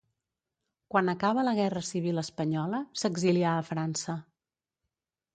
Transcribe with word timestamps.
Quan 0.93 1.09
acaba 1.11 1.43
la 1.47 1.51
guerra 1.59 1.83
civil 1.89 2.21
espanyola 2.21 2.79
s'exilià 3.01 3.51
a 3.59 3.67
França. 3.69 4.17